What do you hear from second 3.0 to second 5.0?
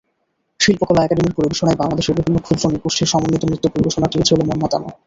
সমন্বিত নৃত্য পরিবেশনাটিও ছিল মনমাতানো।